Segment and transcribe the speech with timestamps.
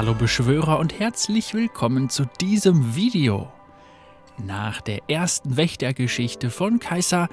[0.00, 3.52] Hallo Beschwörer und herzlich willkommen zu diesem Video.
[4.38, 7.28] Nach der ersten Wächtergeschichte von Kaiser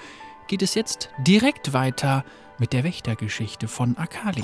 [0.50, 2.26] geht es jetzt direkt weiter
[2.60, 4.44] mit der Wächtergeschichte von Akali.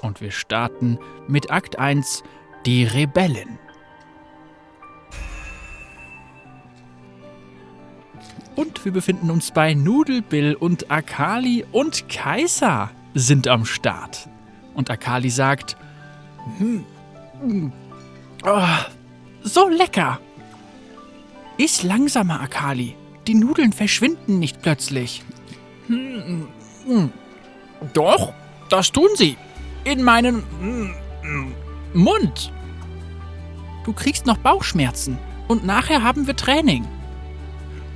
[0.00, 0.98] Und wir starten
[1.28, 2.22] mit Akt 1,
[2.64, 3.58] die Rebellen.
[8.56, 14.30] Und wir befinden uns bei Nudelbill und Akali und Kaiser sind am Start.
[14.72, 15.76] Und Akali sagt,
[19.42, 20.20] so lecker.
[21.58, 22.96] Iss langsamer, Akali.
[23.26, 25.22] Die Nudeln verschwinden nicht plötzlich.
[25.86, 26.48] Hm,
[26.86, 27.12] hm,
[27.92, 28.32] doch,
[28.68, 29.36] das tun sie.
[29.84, 31.54] In meinem hm, hm,
[31.94, 32.52] Mund.
[33.84, 35.18] Du kriegst noch Bauchschmerzen
[35.48, 36.86] und nachher haben wir Training.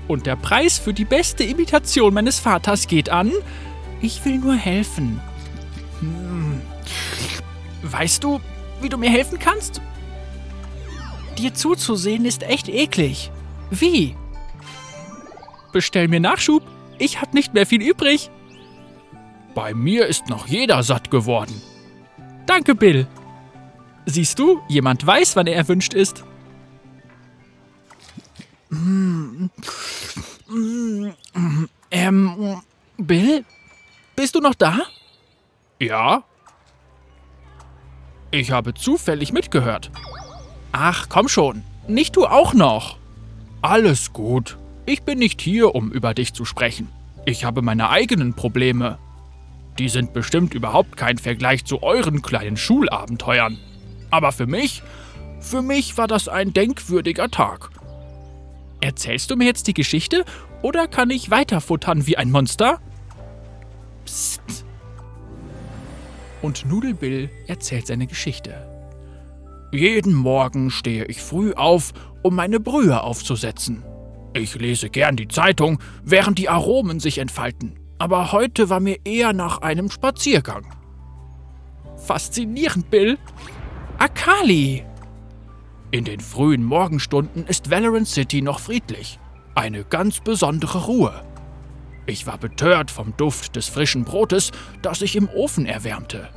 [0.08, 3.32] Und der Preis für die beste Imitation meines Vaters geht an.
[4.02, 5.20] Ich will nur helfen.
[7.96, 8.40] Weißt du,
[8.80, 9.80] wie du mir helfen kannst?
[11.38, 13.30] Dir zuzusehen ist echt eklig.
[13.70, 14.16] Wie?
[15.72, 16.64] Bestell mir Nachschub.
[16.98, 18.30] Ich hab nicht mehr viel übrig.
[19.54, 21.62] Bei mir ist noch jeder satt geworden.
[22.46, 23.06] Danke, Bill.
[24.06, 26.24] Siehst du, jemand weiß, wann er erwünscht ist.
[31.92, 32.60] Ähm,
[32.96, 33.44] Bill?
[34.16, 34.80] Bist du noch da?
[35.78, 36.24] Ja.
[38.34, 39.92] Ich habe zufällig mitgehört.
[40.72, 41.62] Ach, komm schon.
[41.86, 42.96] Nicht du auch noch.
[43.62, 44.58] Alles gut.
[44.86, 46.88] Ich bin nicht hier, um über dich zu sprechen.
[47.26, 48.98] Ich habe meine eigenen Probleme.
[49.78, 53.56] Die sind bestimmt überhaupt kein Vergleich zu euren kleinen Schulabenteuern.
[54.10, 54.82] Aber für mich,
[55.38, 57.70] für mich war das ein denkwürdiger Tag.
[58.80, 60.24] Erzählst du mir jetzt die Geschichte
[60.60, 62.80] oder kann ich weiterfuttern wie ein Monster?
[64.04, 64.63] Psst.
[66.44, 68.68] Und Nudelbill erzählt seine Geschichte.
[69.72, 73.82] Jeden Morgen stehe ich früh auf, um meine Brühe aufzusetzen.
[74.34, 77.78] Ich lese gern die Zeitung, während die Aromen sich entfalten.
[77.96, 80.66] Aber heute war mir eher nach einem Spaziergang.
[81.96, 83.16] Faszinierend, Bill.
[83.96, 84.84] Akali!
[85.92, 89.18] In den frühen Morgenstunden ist Valorant City noch friedlich.
[89.54, 91.24] Eine ganz besondere Ruhe.
[92.06, 94.50] Ich war betört vom Duft des frischen Brotes,
[94.82, 96.28] das sich im Ofen erwärmte.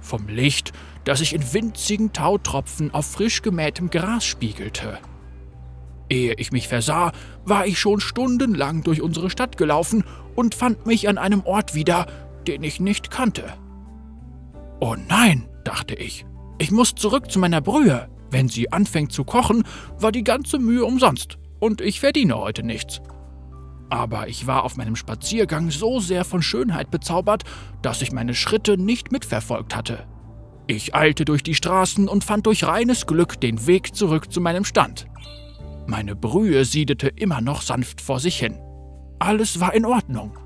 [0.00, 0.72] Vom Licht,
[1.04, 4.98] das sich in winzigen Tautropfen auf frisch gemähtem Gras spiegelte.
[6.08, 7.12] Ehe ich mich versah,
[7.44, 12.06] war ich schon stundenlang durch unsere Stadt gelaufen und fand mich an einem Ort wieder,
[12.46, 13.54] den ich nicht kannte.
[14.80, 16.26] Oh nein, dachte ich,
[16.58, 18.08] ich muss zurück zu meiner Brühe.
[18.30, 19.64] Wenn sie anfängt zu kochen,
[19.98, 23.00] war die ganze Mühe umsonst und ich verdiene heute nichts.
[23.92, 27.42] Aber ich war auf meinem Spaziergang so sehr von Schönheit bezaubert,
[27.82, 30.06] dass ich meine Schritte nicht mitverfolgt hatte.
[30.66, 34.64] Ich eilte durch die Straßen und fand durch reines Glück den Weg zurück zu meinem
[34.64, 35.08] Stand.
[35.86, 38.58] Meine Brühe siedete immer noch sanft vor sich hin.
[39.18, 40.38] Alles war in Ordnung.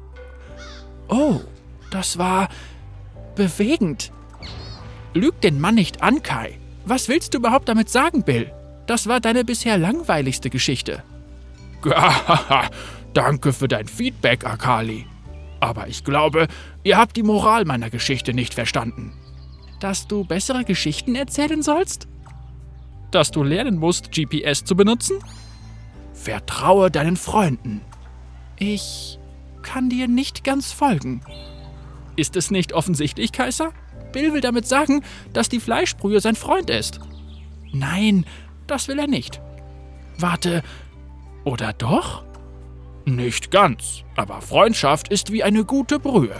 [1.06, 1.38] Oh,
[1.92, 2.48] das war
[3.36, 4.10] bewegend.
[5.14, 6.58] Lüg den Mann nicht an, Kai.
[6.84, 8.52] Was willst du überhaupt damit sagen, Bill?
[8.88, 11.04] Das war deine bisher langweiligste Geschichte.
[13.16, 15.06] Danke für dein Feedback, Akali.
[15.58, 16.48] Aber ich glaube,
[16.84, 19.14] ihr habt die Moral meiner Geschichte nicht verstanden.
[19.80, 22.08] Dass du bessere Geschichten erzählen sollst?
[23.12, 25.18] Dass du lernen musst, GPS zu benutzen?
[26.12, 27.80] Vertraue deinen Freunden.
[28.58, 29.18] Ich
[29.62, 31.22] kann dir nicht ganz folgen.
[32.16, 33.72] Ist es nicht offensichtlich, Kaiser?
[34.12, 35.02] Bill will damit sagen,
[35.32, 37.00] dass die Fleischbrühe sein Freund ist.
[37.72, 38.26] Nein,
[38.66, 39.40] das will er nicht.
[40.18, 40.62] Warte,
[41.44, 42.25] oder doch?
[43.08, 46.34] Nicht ganz, aber Freundschaft ist wie eine gute Brühe.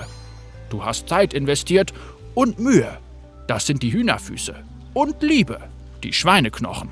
[0.69, 1.95] Du hast Zeit investiert
[2.35, 2.99] und Mühe.
[3.47, 4.53] Das sind die Hühnerfüße.
[4.93, 5.61] Und Liebe,
[6.03, 6.91] die Schweineknochen.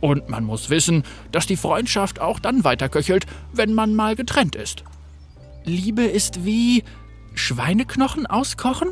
[0.00, 3.24] Und man muss wissen, dass die Freundschaft auch dann weiterköchelt,
[3.54, 4.84] wenn man mal getrennt ist.
[5.64, 6.84] Liebe ist wie
[7.34, 8.90] Schweineknochen auskochen?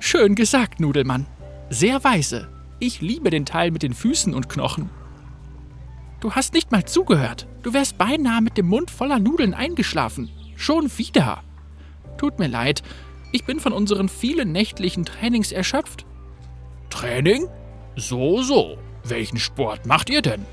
[0.00, 1.24] Schön gesagt, Nudelmann.
[1.70, 2.48] Sehr weise.
[2.78, 4.90] Ich liebe den Teil mit den Füßen und Knochen.
[6.20, 7.46] Du hast nicht mal zugehört.
[7.68, 10.30] Du wärst beinahe mit dem Mund voller Nudeln eingeschlafen.
[10.56, 11.42] Schon wieder.
[12.16, 12.82] Tut mir leid.
[13.30, 16.06] Ich bin von unseren vielen nächtlichen Trainings erschöpft.
[16.88, 17.46] Training?
[17.94, 18.78] So, so.
[19.04, 20.46] Welchen Sport macht ihr denn?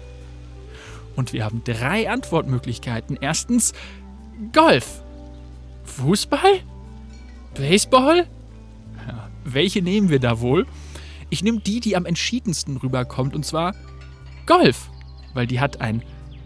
[1.15, 3.17] Und wir haben drei Antwortmöglichkeiten.
[3.21, 3.71] Erstens
[4.51, 5.01] Golf.
[5.85, 6.63] Fußball?
[7.53, 8.27] Baseball?
[9.45, 10.65] welche nehmen wir da wohl?
[11.29, 13.73] Ich nehme die, die am entschiedensten rüberkommt, und zwar
[14.45, 14.89] Golf,
[15.33, 16.03] weil die hat ein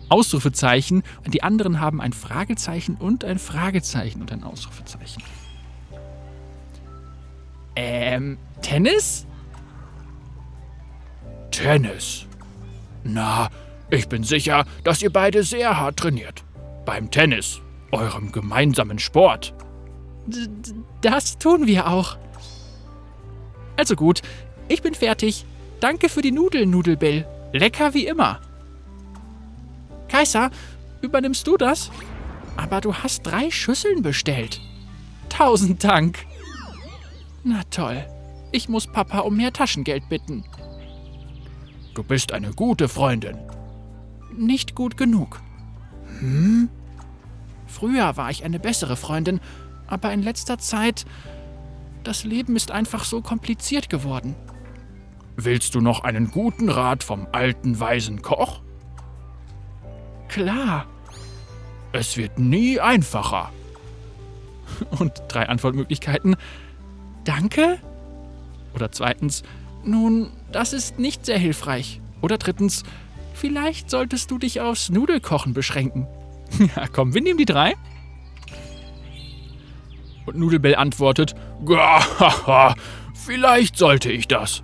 [0.09, 5.23] Ausrufezeichen und die anderen haben ein Fragezeichen und ein Fragezeichen und ein Ausrufezeichen.
[7.75, 9.25] Ähm, Tennis?
[11.51, 12.25] Tennis.
[13.03, 13.49] Na,
[13.89, 16.43] ich bin sicher, dass ihr beide sehr hart trainiert.
[16.85, 17.61] Beim Tennis,
[17.91, 19.53] eurem gemeinsamen Sport.
[20.27, 20.47] D
[21.01, 22.17] das tun wir auch.
[23.77, 24.21] Also gut,
[24.67, 25.45] ich bin fertig.
[25.79, 27.25] Danke für die Nudeln, Nudelbill.
[27.53, 28.41] Lecker wie immer.
[30.09, 30.51] Kaiser,
[31.01, 31.91] übernimmst du das?
[32.57, 34.59] Aber du hast drei Schüsseln bestellt.
[35.29, 36.25] Tausend Dank.
[37.43, 38.05] Na toll.
[38.51, 40.43] Ich muss Papa um mehr Taschengeld bitten.
[41.93, 43.37] Du bist eine gute Freundin.
[44.35, 45.41] Nicht gut genug.
[46.19, 46.69] Hm?
[47.67, 49.39] Früher war ich eine bessere Freundin,
[49.87, 51.05] aber in letzter Zeit.
[52.03, 54.35] Das Leben ist einfach so kompliziert geworden.
[55.35, 58.61] Willst du noch einen guten Rat vom alten weisen Koch?
[60.29, 60.85] Klar.
[61.91, 63.51] Es wird nie einfacher.
[64.99, 66.35] Und drei Antwortmöglichkeiten.
[67.23, 67.79] Danke?
[68.73, 69.43] Oder zweitens,
[69.83, 72.01] nun, das ist nicht sehr hilfreich.
[72.21, 72.83] Oder drittens,
[73.33, 76.07] vielleicht solltest du dich aufs Nudelkochen beschränken.
[76.75, 77.73] ja, komm, wir nehmen die drei.
[80.25, 81.33] Und Nudelbell antwortet,
[83.13, 84.63] vielleicht sollte ich das.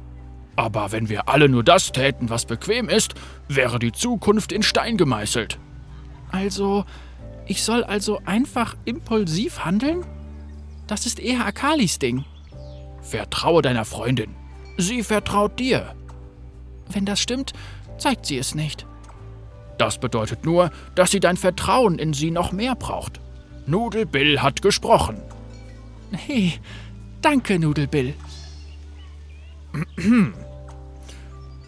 [0.55, 3.13] Aber wenn wir alle nur das täten, was bequem ist,
[3.47, 5.59] wäre die Zukunft in Stein gemeißelt.
[6.31, 6.85] Also,
[7.45, 10.05] ich soll also einfach impulsiv handeln?
[10.87, 12.23] Das ist eher Akalis Ding.
[13.01, 14.35] Vertraue deiner Freundin.
[14.77, 15.95] Sie vertraut dir.
[16.89, 17.53] Wenn das stimmt,
[17.97, 18.85] zeigt sie es nicht.
[19.77, 23.19] Das bedeutet nur, dass sie dein Vertrauen in sie noch mehr braucht.
[23.67, 25.21] Nudelbill hat gesprochen.
[26.11, 26.53] Hey,
[27.21, 28.13] danke, Nudelbill.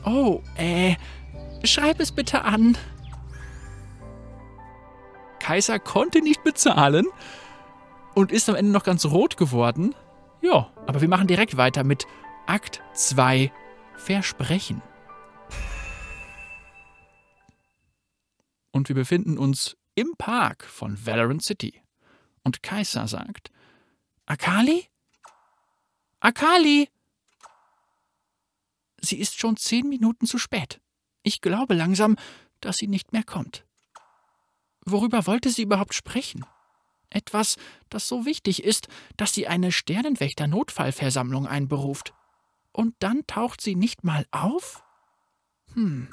[0.06, 0.96] oh, äh,
[1.64, 2.78] schreib es bitte an.
[5.40, 7.06] Kaiser konnte nicht bezahlen
[8.16, 9.96] und ist am Ende noch ganz rot geworden.
[10.42, 12.06] Ja, aber wir machen direkt weiter mit
[12.46, 13.52] Akt 2
[13.96, 14.82] Versprechen.
[18.72, 21.82] Und wir befinden uns im Park von Valorant City.
[22.44, 23.52] Und Kaiser sagt:
[24.26, 24.86] Akali?
[26.20, 26.90] Akali!
[29.00, 30.80] Sie ist schon zehn Minuten zu spät.
[31.24, 32.16] Ich glaube langsam,
[32.62, 33.66] dass sie nicht mehr kommt.
[34.86, 36.46] Worüber wollte sie überhaupt sprechen?
[37.10, 37.58] Etwas,
[37.90, 42.14] das so wichtig ist, dass sie eine Sternenwächter-Notfallversammlung einberuft.
[42.72, 44.84] Und dann taucht sie nicht mal auf?
[45.74, 46.10] Hm.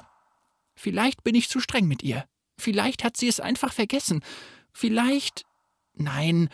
[0.74, 2.26] Vielleicht bin ich zu streng mit ihr.
[2.58, 4.24] Vielleicht hat sie es einfach vergessen.
[4.72, 5.44] Vielleicht.
[5.94, 6.48] Nein,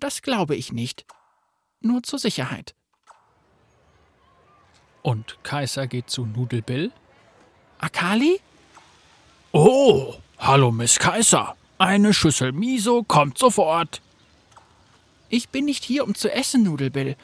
[0.00, 1.06] das glaube ich nicht.
[1.80, 2.74] Nur zur Sicherheit.
[5.04, 6.90] Und Kaiser geht zu Nudelbill.
[7.76, 8.40] Akali?
[9.52, 11.56] Oh, hallo Miss Kaiser.
[11.76, 14.00] Eine Schüssel Miso kommt sofort.
[15.28, 17.16] Ich bin nicht hier, um zu essen, Nudelbill.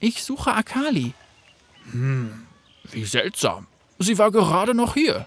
[0.00, 1.12] Ich suche Akali.
[1.92, 2.46] Hm,
[2.84, 3.66] wie seltsam.
[3.98, 5.26] Sie war gerade noch hier.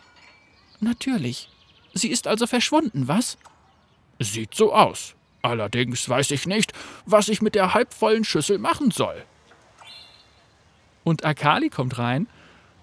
[0.80, 1.48] Natürlich.
[1.94, 3.38] Sie ist also verschwunden, was?
[4.18, 5.14] Sieht so aus.
[5.44, 6.74] Allerdings weiß ich nicht,
[7.06, 9.26] was ich mit der halbvollen Schüssel machen soll.
[11.10, 12.28] Und Akali kommt rein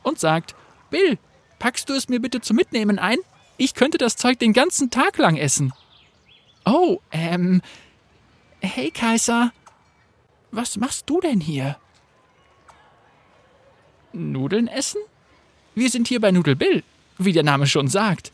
[0.03, 0.55] und sagt:
[0.91, 1.19] Bill,
[1.59, 3.19] packst du es mir bitte zum Mitnehmen ein?
[3.57, 5.73] Ich könnte das Zeug den ganzen Tag lang essen.
[6.65, 7.63] Oh, ähm.
[8.61, 9.53] Hey, Kaiser.
[10.51, 11.77] Was machst du denn hier?
[14.13, 15.01] Nudeln essen?
[15.75, 16.83] Wir sind hier bei Nudel Bill,
[17.19, 18.33] wie der Name schon sagt.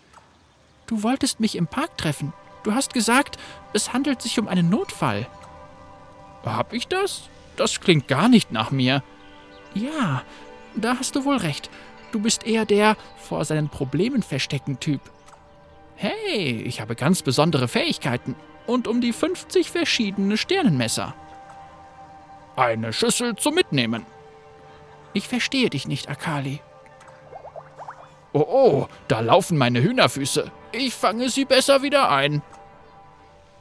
[0.86, 2.32] Du wolltest mich im Park treffen.
[2.62, 3.38] Du hast gesagt,
[3.74, 5.26] es handelt sich um einen Notfall.
[6.44, 7.28] Hab ich das?
[7.56, 9.02] Das klingt gar nicht nach mir.
[9.74, 10.22] Ja,
[10.74, 11.70] da hast du wohl recht.
[12.12, 15.00] Du bist eher der vor seinen Problemen verstecken Typ.
[15.96, 18.34] Hey, ich habe ganz besondere Fähigkeiten
[18.66, 21.14] und um die 50 verschiedene Sternenmesser.
[22.56, 24.04] Eine Schüssel zum Mitnehmen.
[25.14, 26.60] Ich verstehe dich nicht, Akali.
[28.32, 30.50] Oh oh, da laufen meine Hühnerfüße.
[30.72, 32.42] Ich fange sie besser wieder ein.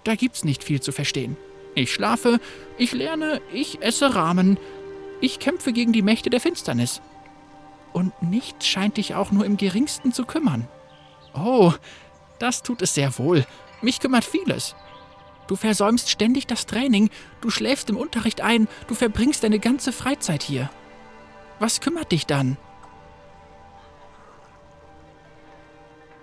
[0.04, 1.38] Da gibt's nicht viel zu verstehen.
[1.76, 2.40] Ich schlafe,
[2.78, 4.58] ich lerne, ich esse Rahmen,
[5.22, 7.02] ich kämpfe gegen die Mächte der Finsternis.
[7.94, 10.68] Und nichts scheint dich auch nur im geringsten zu kümmern.
[11.34, 11.74] Oh,
[12.40, 13.46] das tut es sehr wohl.
[13.82, 14.76] Mich kümmert vieles.
[15.48, 17.10] Du versäumst ständig das Training,
[17.42, 20.70] du schläfst im Unterricht ein, du verbringst deine ganze Freizeit hier.
[21.60, 22.58] Was kümmert dich dann?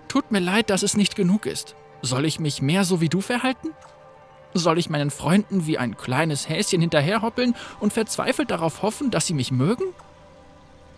[0.07, 1.75] Tut mir leid, dass es nicht genug ist.
[2.01, 3.69] Soll ich mich mehr so wie du verhalten?
[4.53, 9.33] Soll ich meinen Freunden wie ein kleines Häschen hinterherhoppeln und verzweifelt darauf hoffen, dass sie
[9.33, 9.85] mich mögen?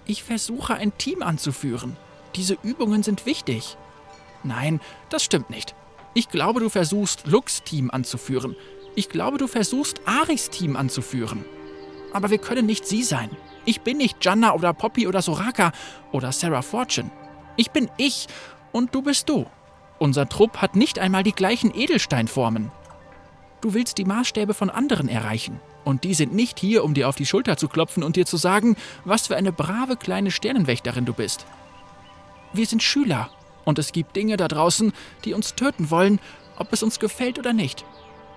[0.05, 1.98] Ich versuche ein Team anzuführen.
[2.36, 3.77] Diese Übungen sind wichtig.
[4.43, 4.79] Nein,
[5.10, 5.75] das stimmt nicht.
[6.13, 8.55] Ich glaube, du versuchst, Lux Team anzuführen.
[8.96, 11.46] Ich glaube, du versuchst, Aris Team anzuführen.
[12.13, 13.29] Aber wir können nicht sie sein.
[13.63, 15.72] Ich bin nicht Janna oder Poppy oder Soraka
[16.12, 17.12] oder Sarah Fortune.
[17.55, 18.27] Ich bin ich
[18.72, 19.46] und du bist du.
[20.00, 22.72] Unser Trupp hat nicht einmal die gleichen Edelsteinformen.
[23.62, 25.60] Du willst die Maßstäbe von anderen erreichen.
[25.84, 28.38] Und die sind nicht hier, um dir auf die Schulter zu klopfen und dir zu
[28.38, 28.75] sagen,
[29.06, 31.46] was für eine brave kleine Sternenwächterin du bist.
[32.53, 33.30] Wir sind Schüler
[33.65, 34.94] und es gibt Dinge da draußen,
[35.25, 36.20] die uns töten wollen,
[36.58, 37.86] ob es uns gefällt oder nicht.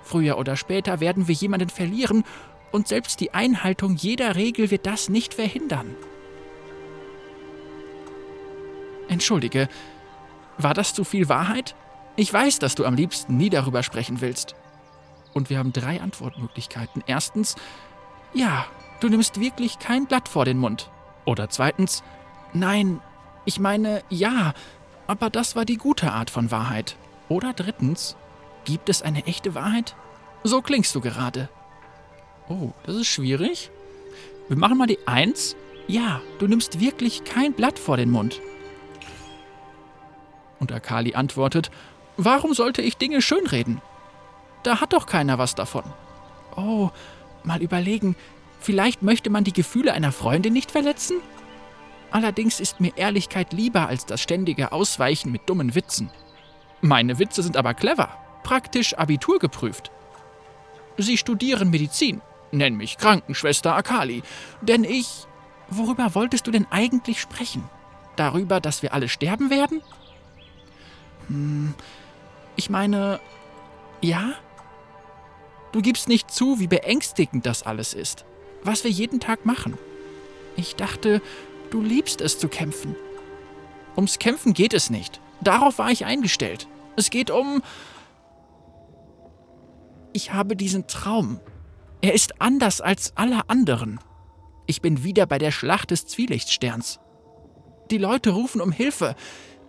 [0.03, 2.25] Früher oder später werden wir jemanden verlieren
[2.71, 5.95] und selbst die Einhaltung jeder Regel wird das nicht verhindern.
[9.09, 9.69] Entschuldige,
[10.59, 11.75] war das zu viel Wahrheit?
[12.17, 14.55] Ich weiß, dass du am liebsten nie darüber sprechen willst.
[15.35, 17.03] Und wir haben drei Antwortmöglichkeiten.
[17.07, 17.57] Erstens,
[18.33, 18.67] ja,
[19.01, 20.91] du nimmst wirklich kein Blatt vor den Mund.
[21.27, 22.03] Oder zweitens,
[22.53, 23.01] nein,
[23.45, 24.55] ich meine, ja,
[25.07, 26.97] aber das war die gute Art von Wahrheit.
[27.29, 28.17] Oder drittens,
[28.65, 29.97] gibt es eine echte Wahrheit?
[30.45, 31.49] So klingst du gerade.
[32.49, 33.71] Oh, das ist schwierig.
[34.49, 35.57] Wir machen mal die Eins.
[35.87, 38.41] Ja, du nimmst wirklich kein Blatt vor den Mund.
[40.61, 41.71] Und Akali antwortet,
[42.17, 43.83] warum sollte ich Dinge schönreden?
[44.65, 45.85] Da hat doch keiner was davon.
[46.57, 46.91] Oh,
[47.45, 48.17] mal überlegen,
[48.59, 51.21] vielleicht möchte man die Gefühle einer Freundin nicht verletzen?
[52.11, 56.11] Allerdings ist mir Ehrlichkeit lieber als das ständige Ausweichen mit dummen Witzen.
[56.81, 58.09] Meine Witze sind aber clever,
[58.43, 59.91] praktisch Abitur geprüft.
[60.97, 62.21] Sie studieren Medizin.
[62.53, 64.23] Nenn mich Krankenschwester Akali,
[64.61, 65.27] denn ich.
[65.69, 67.69] Worüber wolltest du denn eigentlich sprechen?
[68.17, 69.83] Darüber, dass wir alle sterben werden?
[71.29, 71.75] Hm,
[72.55, 73.19] ich meine,
[74.01, 74.35] ja?
[75.75, 78.25] Du gibst nicht zu, wie beängstigend das alles ist,
[78.63, 79.77] was wir jeden Tag machen.
[80.57, 81.21] Ich dachte,
[81.75, 82.95] Du liebst es zu kämpfen.
[83.97, 85.21] Ums Kämpfen geht es nicht.
[85.41, 86.69] Darauf war ich eingestellt.
[86.95, 87.65] Es geht um...
[90.13, 91.41] Ich habe diesen Traum.
[92.01, 93.99] Er ist anders als alle anderen.
[94.67, 97.01] Ich bin wieder bei der Schlacht des Zwielichtsterns.
[97.91, 99.17] Die Leute rufen um Hilfe.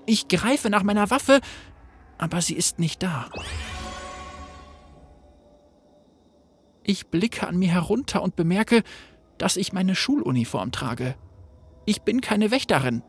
[0.06, 1.42] Ich greife nach meiner Waffe,
[2.20, 3.32] aber sie ist nicht da.
[6.88, 8.84] Ich blicke an mir herunter und bemerke,
[9.40, 11.16] dass ich meine Schuluniform trage.
[11.86, 13.02] Ich bin keine Wächterin.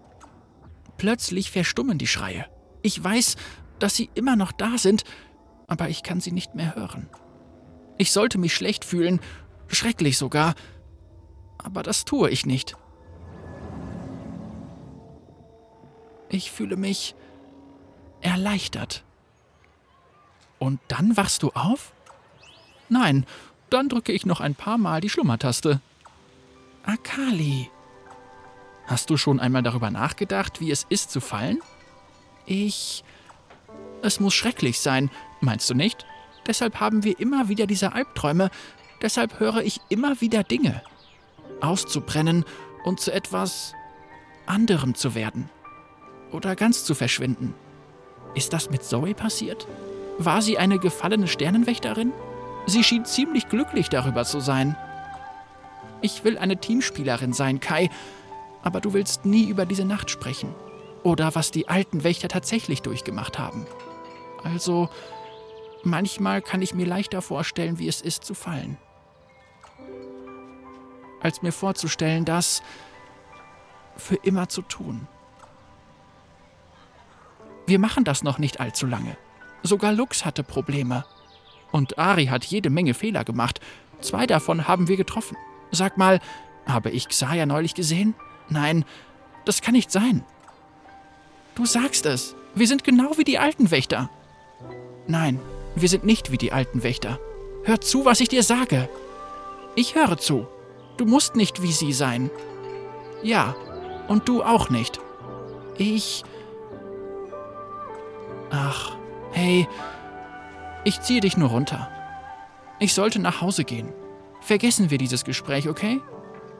[0.96, 2.46] Plötzlich verstummen die Schreie.
[2.80, 3.36] Ich weiß,
[3.78, 5.04] dass sie immer noch da sind,
[5.66, 7.08] aber ich kann sie nicht mehr hören.
[7.98, 9.20] Ich sollte mich schlecht fühlen,
[9.68, 10.54] schrecklich sogar,
[11.58, 12.76] aber das tue ich nicht.
[16.30, 17.14] Ich fühle mich
[18.22, 19.04] erleichtert.
[20.58, 21.92] Und dann wachst du auf?
[22.88, 23.26] Nein,
[23.70, 25.80] dann drücke ich noch ein paar Mal die Schlummertaste.
[26.84, 27.70] Akali.
[28.86, 31.60] Hast du schon einmal darüber nachgedacht, wie es ist zu fallen?
[32.46, 33.02] Ich.
[34.02, 36.06] Es muss schrecklich sein, meinst du nicht?
[36.46, 38.50] Deshalb haben wir immer wieder diese Albträume,
[39.02, 40.82] deshalb höre ich immer wieder Dinge.
[41.60, 42.44] Auszubrennen
[42.84, 43.74] und zu etwas
[44.46, 45.50] anderem zu werden.
[46.30, 47.54] Oder ganz zu verschwinden.
[48.34, 49.66] Ist das mit Zoe passiert?
[50.18, 52.12] War sie eine gefallene Sternenwächterin?
[52.66, 54.76] Sie schien ziemlich glücklich darüber zu sein.
[56.02, 57.90] Ich will eine Teamspielerin sein, Kai,
[58.62, 60.54] aber du willst nie über diese Nacht sprechen.
[61.04, 63.66] Oder was die alten Wächter tatsächlich durchgemacht haben.
[64.42, 64.88] Also,
[65.84, 68.76] manchmal kann ich mir leichter vorstellen, wie es ist zu fallen.
[71.20, 72.62] Als mir vorzustellen, das
[73.96, 75.06] für immer zu tun.
[77.66, 79.16] Wir machen das noch nicht allzu lange.
[79.62, 81.04] Sogar Lux hatte Probleme.
[81.76, 83.60] Und Ari hat jede Menge Fehler gemacht.
[84.00, 85.36] Zwei davon haben wir getroffen.
[85.70, 86.20] Sag mal,
[86.64, 88.14] habe ich Xaya neulich gesehen?
[88.48, 88.86] Nein,
[89.44, 90.24] das kann nicht sein.
[91.54, 92.34] Du sagst es.
[92.54, 94.08] Wir sind genau wie die alten Wächter.
[95.06, 95.38] Nein,
[95.74, 97.20] wir sind nicht wie die alten Wächter.
[97.64, 98.88] Hör zu, was ich dir sage.
[99.74, 100.46] Ich höre zu.
[100.96, 102.30] Du musst nicht wie sie sein.
[103.22, 103.54] Ja,
[104.08, 104.98] und du auch nicht.
[105.76, 106.24] Ich...
[108.50, 108.96] Ach,
[109.32, 109.68] hey,
[110.86, 111.90] ich ziehe dich nur runter.
[112.78, 113.92] Ich sollte nach Hause gehen.
[114.40, 116.00] Vergessen wir dieses Gespräch, okay?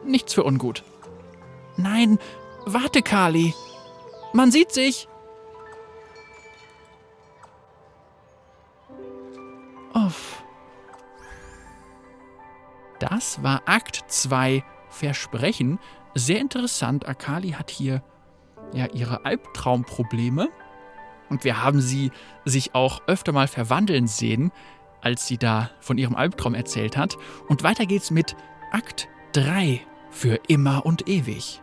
[0.03, 0.83] Nichts für ungut.
[1.77, 2.19] Nein,
[2.65, 3.53] warte, Kali.
[4.33, 5.07] Man sieht sich.
[9.93, 10.43] Uff.
[12.99, 15.79] Das war Akt 2 Versprechen.
[16.15, 17.07] Sehr interessant.
[17.07, 18.03] Akali hat hier
[18.73, 20.49] ja ihre Albtraumprobleme.
[21.29, 22.11] Und wir haben sie
[22.45, 24.51] sich auch öfter mal verwandeln sehen,
[25.01, 27.17] als sie da von ihrem Albtraum erzählt hat.
[27.47, 28.35] Und weiter geht's mit
[28.71, 31.61] Akt 3 für immer und ewig.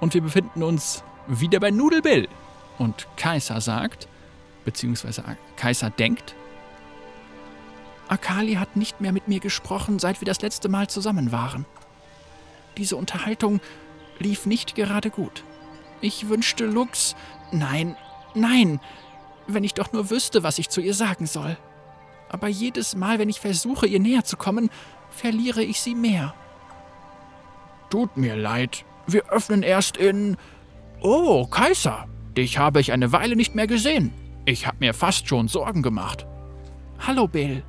[0.00, 2.28] Und wir befinden uns wieder bei Nudelbill.
[2.78, 4.08] Und Kaiser sagt,
[4.64, 5.24] beziehungsweise
[5.56, 6.34] Kaiser denkt,
[8.08, 11.64] Akali hat nicht mehr mit mir gesprochen, seit wir das letzte Mal zusammen waren.
[12.76, 13.60] Diese Unterhaltung
[14.18, 15.44] lief nicht gerade gut.
[16.00, 17.16] Ich wünschte Lux.
[17.52, 17.96] Nein,
[18.34, 18.80] nein,
[19.46, 21.56] wenn ich doch nur wüsste, was ich zu ihr sagen soll.
[22.28, 24.70] Aber jedes Mal, wenn ich versuche, ihr näher zu kommen,
[25.10, 26.34] verliere ich sie mehr.
[27.90, 28.84] Tut mir leid.
[29.06, 30.36] Wir öffnen erst in.
[31.00, 32.06] Oh, Kaiser,
[32.36, 34.12] dich habe ich eine Weile nicht mehr gesehen.
[34.46, 36.26] Ich habe mir fast schon Sorgen gemacht.
[36.98, 37.62] Hallo, Bill.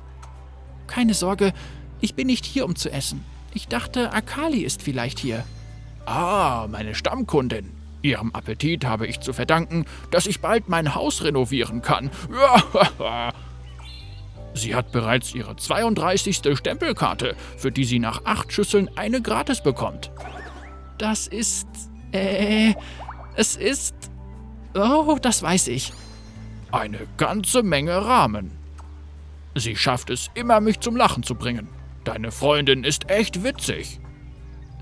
[0.86, 1.52] Keine Sorge,
[2.00, 3.24] ich bin nicht hier, um zu essen.
[3.54, 5.44] Ich dachte, Akali ist vielleicht hier.
[6.06, 7.72] Ah, meine Stammkundin.
[8.02, 12.10] Ihrem Appetit habe ich zu verdanken, dass ich bald mein Haus renovieren kann.
[14.54, 16.56] Sie hat bereits ihre 32.
[16.56, 20.10] Stempelkarte, für die sie nach acht Schüsseln eine gratis bekommt.
[20.96, 21.68] Das ist.
[22.12, 22.72] Äh.
[23.34, 23.94] Es ist.
[24.74, 25.92] Oh, das weiß ich.
[26.72, 28.52] Eine ganze Menge Rahmen.
[29.54, 31.68] Sie schafft es immer, mich zum Lachen zu bringen.
[32.04, 34.00] Deine Freundin ist echt witzig.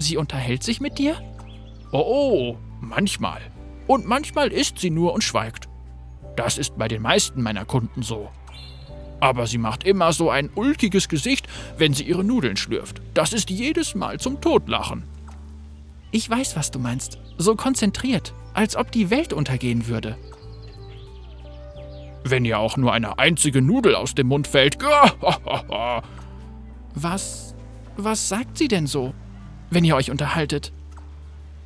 [0.04, 1.16] Sie unterhält sich mit dir?
[1.90, 3.40] Oh, oh, manchmal.
[3.87, 5.66] Und manchmal isst sie nur und schweigt.
[6.37, 8.28] Das ist bei den meisten meiner Kunden so.
[9.20, 13.00] Aber sie macht immer so ein ulkiges Gesicht, wenn sie ihre Nudeln schlürft.
[13.14, 15.04] Das ist jedes Mal zum Totlachen.
[16.11, 17.18] Ich weiß, was du meinst.
[17.38, 20.18] So konzentriert, als ob die Welt untergehen würde.
[22.25, 24.76] Wenn ihr auch nur eine einzige Nudel aus dem Mund fällt.
[26.94, 27.54] was.
[27.96, 29.14] Was sagt sie denn so,
[29.71, 30.73] wenn ihr euch unterhaltet?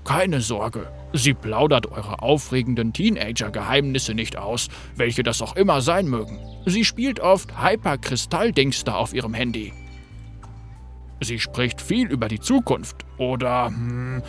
[0.05, 6.39] Keine Sorge, sie plaudert eure aufregenden Teenager-Geheimnisse nicht aus, welche das auch immer sein mögen.
[6.65, 9.73] Sie spielt oft Hyper-Kristall-Dingster auf ihrem Handy.
[11.21, 14.23] Sie spricht viel über die Zukunft oder, hm,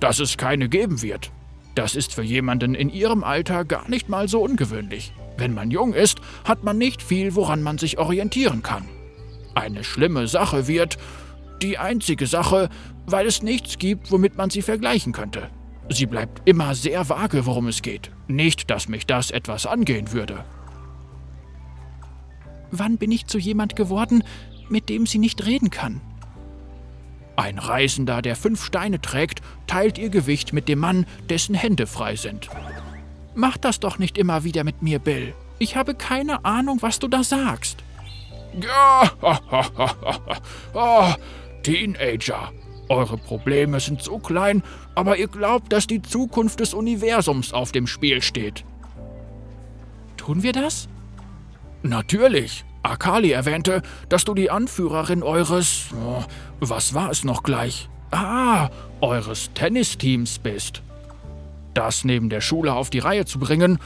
[0.00, 1.30] dass es keine geben wird.
[1.74, 5.12] Das ist für jemanden in ihrem Alter gar nicht mal so ungewöhnlich.
[5.36, 8.88] Wenn man jung ist, hat man nicht viel, woran man sich orientieren kann.
[9.54, 10.98] Eine schlimme Sache wird
[11.62, 12.68] die einzige Sache,
[13.06, 15.50] weil es nichts gibt, womit man sie vergleichen könnte.
[15.90, 18.10] Sie bleibt immer sehr vage, worum es geht.
[18.26, 20.44] Nicht, dass mich das etwas angehen würde.
[22.70, 24.22] Wann bin ich zu jemand geworden,
[24.68, 26.02] mit dem sie nicht reden kann?
[27.36, 32.16] Ein Reisender, der fünf Steine trägt, teilt ihr Gewicht mit dem Mann, dessen Hände frei
[32.16, 32.48] sind.
[33.34, 35.34] Mach das doch nicht immer wieder mit mir, Bill.
[35.58, 37.78] Ich habe keine Ahnung, was du da sagst.
[38.60, 39.10] Ja,
[40.74, 41.12] oh,
[41.62, 42.52] Teenager.
[42.88, 44.62] Eure Probleme sind so klein,
[44.94, 48.64] aber ihr glaubt, dass die Zukunft des Universums auf dem Spiel steht.
[50.16, 50.88] Tun wir das?
[51.82, 52.64] Natürlich.
[52.82, 55.86] Akali erwähnte, dass du die Anführerin eures.
[55.94, 56.24] Oh,
[56.60, 57.88] was war es noch gleich?
[58.10, 60.82] Ah, eures Tennisteams bist.
[61.74, 63.78] Das neben der Schule auf die Reihe zu bringen,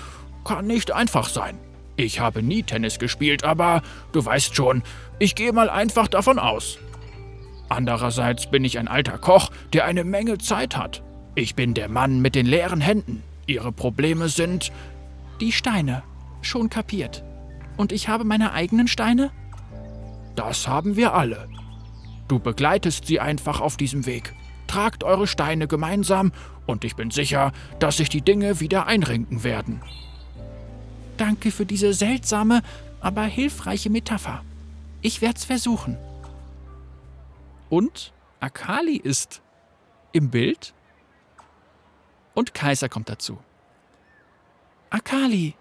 [0.45, 1.59] kann nicht einfach sein.
[1.97, 3.83] Ich habe nie Tennis gespielt, aber
[4.13, 4.83] du weißt schon,
[5.19, 6.79] ich gehe mal einfach davon aus.
[7.73, 11.03] Andererseits bin ich ein alter Koch, der eine Menge Zeit hat.
[11.35, 13.23] Ich bin der Mann mit den leeren Händen.
[13.47, 14.71] Ihre Probleme sind
[15.41, 16.03] die Steine.
[16.43, 17.25] Schon kapiert.
[17.79, 19.31] Und ich habe meine eigenen Steine?
[20.37, 21.49] Das haben wir alle.
[22.29, 24.35] Du begleitest sie einfach auf diesem Weg.
[24.67, 26.33] Tragt eure Steine gemeinsam
[26.67, 29.81] und ich bin sicher, dass sich die Dinge wieder einrenken werden.
[31.17, 32.61] Danke für diese seltsame,
[33.01, 34.43] aber hilfreiche Metapher.
[35.01, 35.97] Ich werd's versuchen.
[37.73, 39.41] Und Akali ist
[40.13, 40.75] im Bild
[42.35, 43.39] und Kaiser kommt dazu.
[44.91, 45.55] Akali!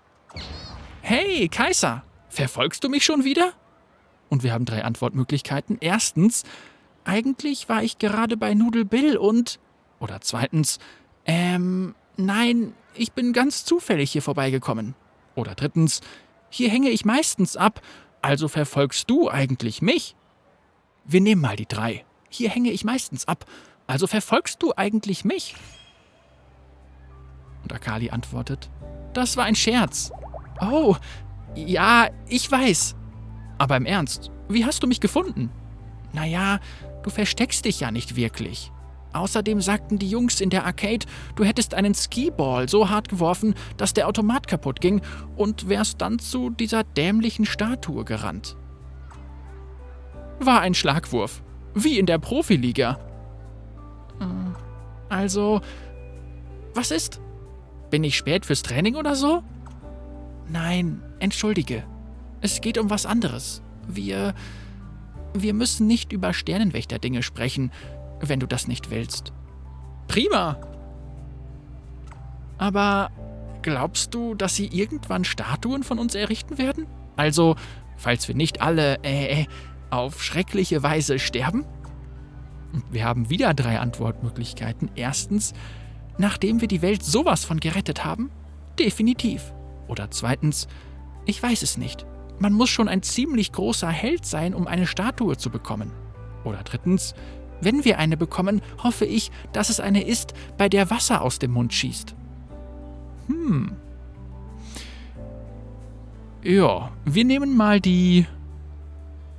[1.02, 2.04] Hey, Kaiser!
[2.28, 3.54] Verfolgst du mich schon wieder?
[4.28, 5.78] Und wir haben drei Antwortmöglichkeiten.
[5.80, 6.44] Erstens,
[7.06, 9.62] eigentlich war ich gerade bei Nudel Bill und.
[10.02, 10.80] Oder zweitens,
[11.26, 14.96] ähm, nein, ich bin ganz zufällig hier vorbeigekommen.
[15.36, 16.02] Oder drittens,
[16.50, 17.80] hier hänge ich meistens ab,
[18.22, 20.18] also verfolgst du eigentlich mich?
[21.06, 22.06] Wir nehmen mal die drei.
[22.30, 23.46] Hier hänge ich meistens ab,
[23.88, 25.56] also verfolgst du eigentlich mich?
[27.64, 28.70] Und Akali antwortet,
[29.14, 30.12] das war ein Scherz.
[30.62, 30.96] Oh,
[31.56, 32.96] ja, ich weiß.
[33.58, 35.50] Aber im Ernst, wie hast du mich gefunden?
[36.14, 36.60] Naja,
[37.04, 38.72] du versteckst dich ja nicht wirklich.
[39.14, 43.94] Außerdem sagten die Jungs in der Arcade, du hättest einen Skiball so hart geworfen, dass
[43.94, 45.02] der Automat kaputt ging
[45.36, 48.56] und wärst dann zu dieser dämlichen Statue gerannt.
[50.42, 51.42] War ein Schlagwurf.
[51.74, 53.00] Wie in der Profiliga.
[54.20, 54.56] Hm,
[55.10, 55.62] also,
[56.74, 57.22] was ist?
[57.90, 59.44] Bin ich spät fürs Training oder so?
[60.50, 61.84] Nein, entschuldige.
[62.42, 63.62] Es geht um was anderes.
[63.88, 64.34] Wir.
[65.34, 67.72] Wir müssen nicht über Sternenwächter-Dinge sprechen
[68.22, 69.34] wenn du das nicht willst.
[70.08, 70.58] Prima.
[72.58, 73.10] Aber
[73.62, 76.86] glaubst du, dass sie irgendwann Statuen von uns errichten werden?
[77.16, 77.56] Also,
[77.98, 79.46] falls wir nicht alle äh,
[79.92, 81.66] auf schreckliche Weise sterben?
[82.90, 84.90] Wir haben wieder drei Antwortmöglichkeiten.
[84.96, 85.54] Erstens,
[86.18, 88.32] nachdem wir die Welt sowas von gerettet haben?
[88.80, 89.54] Definitiv.
[89.88, 90.68] Oder zweitens,
[91.26, 92.06] ich weiß es nicht.
[92.40, 95.92] Man muss schon ein ziemlich großer Held sein, um eine Statue zu bekommen.
[96.44, 97.14] Oder drittens,
[97.62, 101.52] wenn wir eine bekommen, hoffe ich, dass es eine ist, bei der Wasser aus dem
[101.52, 102.16] Mund schießt.
[103.28, 103.76] Hm.
[106.44, 108.26] Ja, wir nehmen mal die.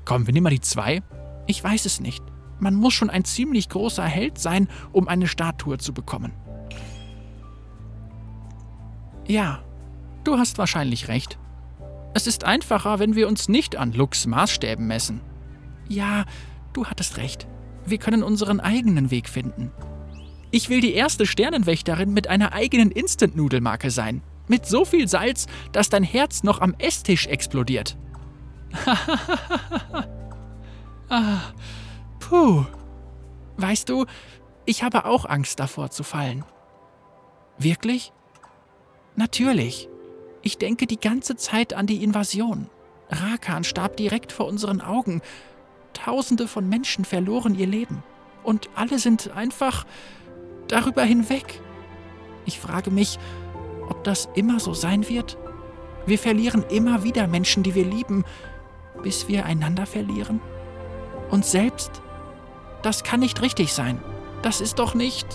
[0.04, 1.02] Komm, wir nehmen mal die zwei.
[1.46, 2.22] Ich weiß es nicht.
[2.60, 6.32] Man muss schon ein ziemlich großer Held sein, um eine Statue zu bekommen.
[9.26, 9.62] Ja,
[10.24, 11.38] du hast wahrscheinlich recht.
[12.14, 15.20] Es ist einfacher, wenn wir uns nicht an Lux Maßstäben messen.
[15.88, 16.24] Ja,
[16.72, 17.46] du hattest recht.
[17.86, 19.72] Wir können unseren eigenen Weg finden.
[20.50, 24.22] Ich will die erste Sternenwächterin mit einer eigenen Instant-Nudelmarke sein.
[24.48, 27.96] Mit so viel Salz, dass dein Herz noch am Esstisch explodiert.
[31.08, 31.40] ah,
[32.20, 32.64] puh.
[33.56, 34.06] Weißt du,
[34.64, 36.44] ich habe auch Angst davor zu fallen.
[37.58, 38.12] Wirklich?
[39.16, 39.88] Natürlich.
[40.42, 42.68] Ich denke die ganze Zeit an die Invasion.
[43.10, 45.20] Rakan starb direkt vor unseren Augen.
[45.92, 48.02] Tausende von Menschen verloren ihr Leben.
[48.42, 49.86] Und alle sind einfach
[50.68, 51.60] darüber hinweg.
[52.44, 53.18] Ich frage mich,
[53.88, 55.38] ob das immer so sein wird.
[56.06, 58.24] Wir verlieren immer wieder Menschen, die wir lieben,
[59.02, 60.40] bis wir einander verlieren.
[61.30, 62.02] Uns selbst.
[62.82, 64.02] Das kann nicht richtig sein.
[64.42, 65.26] Das ist doch nicht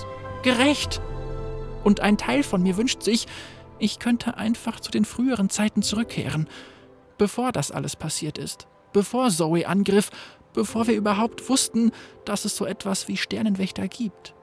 [0.43, 1.01] gerecht.
[1.83, 3.27] Und ein Teil von mir wünscht sich,
[3.79, 6.49] ich könnte einfach zu den früheren Zeiten zurückkehren,
[7.17, 10.09] bevor das alles passiert ist, bevor Zoe angriff,
[10.53, 11.91] bevor wir überhaupt wussten,
[12.25, 14.33] dass es so etwas wie Sternenwächter gibt.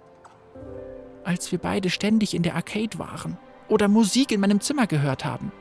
[1.24, 5.52] Als wir beide ständig in der Arcade waren oder Musik in meinem Zimmer gehört haben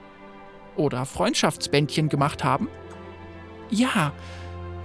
[0.76, 2.68] oder Freundschaftsbändchen gemacht haben.
[3.74, 4.14] Ja,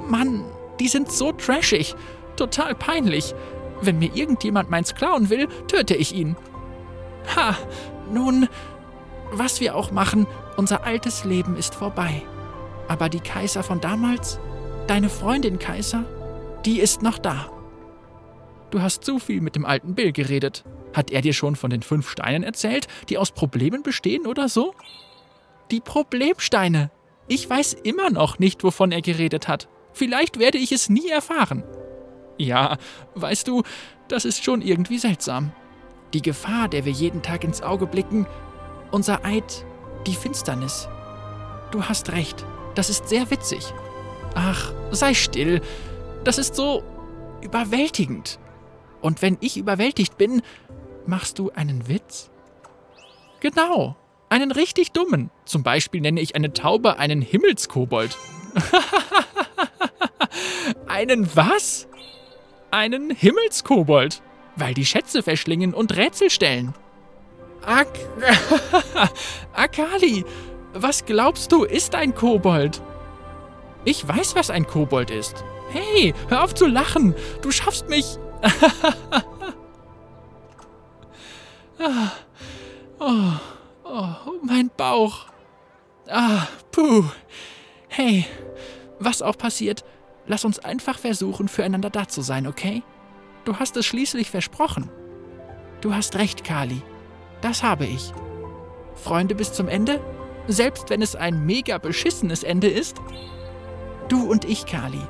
[0.08, 0.44] Mann,
[0.80, 1.94] die sind so trashig,
[2.36, 3.34] total peinlich.
[3.82, 6.36] Wenn mir irgendjemand meins klauen will, töte ich ihn.
[7.36, 7.54] Ha,
[8.10, 8.48] nun,
[9.30, 12.22] was wir auch machen, unser altes Leben ist vorbei.
[12.88, 14.40] Aber die Kaiser von damals,
[14.86, 16.04] deine Freundin Kaiser,
[16.64, 17.50] die ist noch da.
[18.70, 20.64] Du hast zu viel mit dem alten Bill geredet.
[20.94, 24.74] Hat er dir schon von den fünf Steinen erzählt, die aus Problemen bestehen oder so?
[25.70, 26.90] Die Problemsteine.
[27.28, 29.68] Ich weiß immer noch nicht, wovon er geredet hat.
[29.92, 31.62] Vielleicht werde ich es nie erfahren.
[32.38, 32.78] Ja,
[33.14, 33.62] weißt du,
[34.08, 35.52] das ist schon irgendwie seltsam.
[36.14, 38.26] Die Gefahr, der wir jeden Tag ins Auge blicken,
[38.90, 39.66] unser Eid,
[40.06, 40.88] die Finsternis.
[41.70, 43.74] Du hast recht, das ist sehr witzig.
[44.34, 45.60] Ach, sei still.
[46.24, 46.82] Das ist so
[47.42, 48.38] überwältigend.
[49.02, 50.40] Und wenn ich überwältigt bin,
[51.06, 52.30] machst du einen Witz?
[53.40, 53.96] Genau,
[54.28, 55.30] einen richtig dummen.
[55.44, 58.16] Zum Beispiel nenne ich eine Taube einen Himmelskobold.
[60.86, 61.88] einen was?
[62.70, 64.22] Einen Himmelskobold,
[64.56, 66.74] weil die Schätze verschlingen und Rätsel stellen.
[67.64, 67.88] Ak
[69.54, 70.24] Akali,
[70.74, 72.82] was glaubst du, ist ein Kobold?
[73.84, 75.44] Ich weiß, was ein Kobold ist.
[75.70, 77.14] Hey, hör auf zu lachen.
[77.42, 78.18] Du schaffst mich.
[81.78, 82.12] ah,
[83.00, 83.32] oh,
[83.88, 85.26] oh, mein Bauch.
[86.08, 87.04] Ah, puh.
[87.88, 88.26] Hey,
[88.98, 89.84] was auch passiert,
[90.26, 92.82] lass uns einfach versuchen, füreinander da zu sein, okay?
[93.44, 94.90] Du hast es schließlich versprochen.
[95.80, 96.82] Du hast recht, Kali.
[97.40, 98.12] Das habe ich.
[98.94, 100.00] Freunde bis zum Ende?
[100.48, 102.96] Selbst wenn es ein mega beschissenes Ende ist?
[104.08, 105.00] Du und ich, Kali.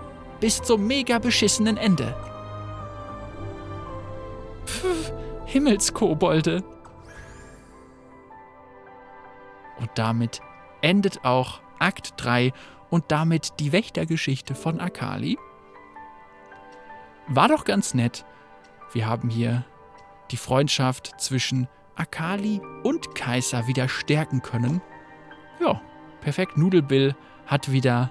[0.41, 2.15] Bis zum mega beschissenen Ende.
[4.67, 5.13] Pff,
[5.47, 6.63] Himmelskobolde.
[9.81, 10.41] Und damit
[10.81, 12.53] endet auch Akt 3
[12.91, 15.39] und damit die Wächtergeschichte von Akali.
[17.29, 18.25] War doch ganz nett.
[18.93, 19.65] Wir haben hier
[20.31, 24.81] die Freundschaft zwischen Akali und Kaiser wieder stärken können.
[25.61, 25.81] Ja,
[26.21, 26.57] perfekt.
[26.57, 27.15] Nudelbill
[27.47, 28.11] hat wieder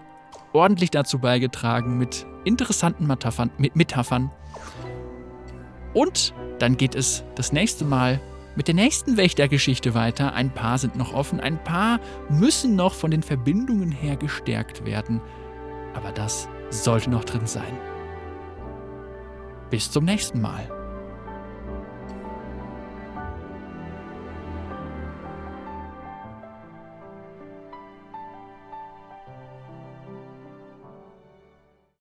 [0.53, 3.49] ordentlich dazu beigetragen mit interessanten Metaphern.
[3.57, 4.31] Mit Metaphern.
[5.93, 8.19] Und dann geht es das nächste Mal
[8.57, 10.33] mit der nächsten Wächtergeschichte weiter.
[10.33, 15.21] Ein paar sind noch offen, ein paar müssen noch von den Verbindungen her gestärkt werden.
[15.93, 17.79] Aber das sollte noch drin sein.
[19.69, 20.76] Bis zum nächsten Mal.